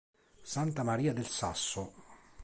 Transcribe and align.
Santa 0.43 0.81
Maria 0.83 1.13
del 1.13 1.27
Sasso 1.27 1.93